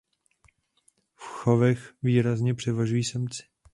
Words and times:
V 1.15 1.23
chovech 1.23 1.93
výrazně 2.03 2.53
převažují 2.53 3.03
samci. 3.03 3.43